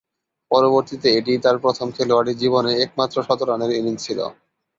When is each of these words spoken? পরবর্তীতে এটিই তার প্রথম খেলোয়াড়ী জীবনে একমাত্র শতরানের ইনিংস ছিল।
পরবর্তীতে 0.51 1.07
এটিই 1.17 1.39
তার 1.39 1.55
প্রথম 1.63 1.87
খেলোয়াড়ী 1.95 2.33
জীবনে 2.41 2.71
একমাত্র 2.85 3.17
শতরানের 3.27 3.71
ইনিংস 3.79 4.01
ছিল। 4.05 4.19